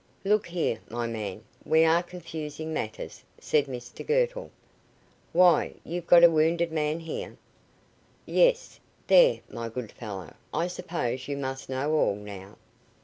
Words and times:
"Look 0.25 0.47
here, 0.47 0.79
my 0.89 1.05
man, 1.05 1.43
we 1.63 1.85
are 1.85 2.01
confusing 2.01 2.73
matters," 2.73 3.21
said 3.39 3.67
Mr 3.67 4.03
Girtle. 4.03 4.49
"Why, 5.31 5.75
you've 5.85 6.07
got 6.07 6.23
a 6.23 6.27
wounded 6.31 6.71
man 6.71 7.01
here?" 7.01 7.37
"Yes. 8.25 8.79
There, 9.05 9.41
my 9.47 9.69
good 9.69 9.91
fellow, 9.91 10.33
I 10.51 10.65
suppose 10.69 11.27
you 11.27 11.37
must 11.37 11.69
know 11.69 11.93
all, 11.93 12.15
now." 12.15 12.55